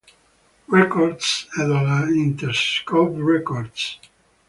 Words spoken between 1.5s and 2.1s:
e dalla